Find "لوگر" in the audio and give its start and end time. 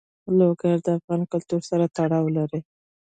0.39-0.77